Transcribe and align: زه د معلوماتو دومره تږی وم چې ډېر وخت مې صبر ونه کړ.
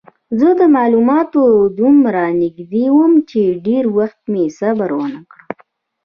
زه 0.39 0.49
د 0.59 0.61
معلوماتو 0.75 1.41
دومره 1.79 2.23
تږی 2.57 2.85
وم 2.91 3.13
چې 3.29 3.41
ډېر 3.65 3.83
وخت 3.97 4.19
مې 4.31 4.43
صبر 4.59 4.89
ونه 4.99 5.21
کړ. 5.31 5.41